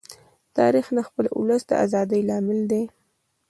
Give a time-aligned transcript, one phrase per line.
[0.57, 2.83] تاریخ د خپل ولس د ازادۍ لامل دی.